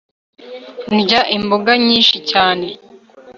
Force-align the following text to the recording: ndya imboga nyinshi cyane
ndya 0.97 1.21
imboga 1.37 1.71
nyinshi 1.85 2.17
cyane 2.31 2.67